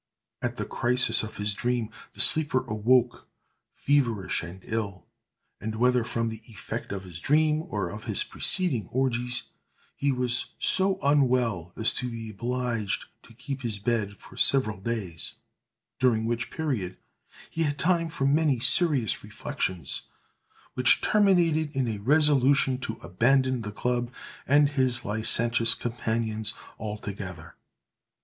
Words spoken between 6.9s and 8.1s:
of his dream, or of